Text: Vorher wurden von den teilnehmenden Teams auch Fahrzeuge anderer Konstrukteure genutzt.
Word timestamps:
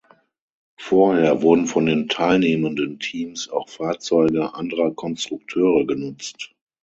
Vorher 0.79 1.43
wurden 1.43 1.67
von 1.67 1.85
den 1.85 2.07
teilnehmenden 2.09 2.97
Teams 2.97 3.47
auch 3.49 3.69
Fahrzeuge 3.69 4.55
anderer 4.55 4.95
Konstrukteure 4.95 5.85
genutzt. 5.85 6.53